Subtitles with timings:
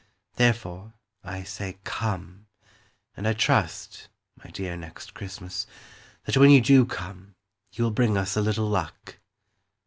[0.35, 2.47] Therefore, I say "Come,"
[3.15, 4.07] And I trust,
[4.43, 5.67] my dear Next Christmas,
[6.25, 7.35] That when you do come
[7.73, 9.19] You will bring us a little luck.